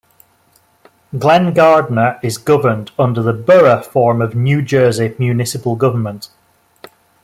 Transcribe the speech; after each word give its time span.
Glen 1.19 1.53
Gardner 1.53 2.19
is 2.23 2.39
governed 2.39 2.89
under 2.97 3.21
the 3.21 3.33
Borough 3.33 3.83
form 3.83 4.19
of 4.19 4.33
New 4.33 4.63
Jersey 4.63 5.13
municipal 5.19 5.75
government. 5.75 6.29